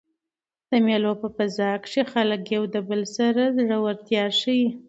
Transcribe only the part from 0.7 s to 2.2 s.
مېلو په فضا کښي